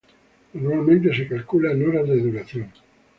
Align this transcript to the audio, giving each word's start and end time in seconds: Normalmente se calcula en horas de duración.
Normalmente 0.53 1.13
se 1.15 1.27
calcula 1.27 1.73
en 1.73 1.87
horas 1.87 2.07
de 2.09 2.17
duración. 2.17 2.71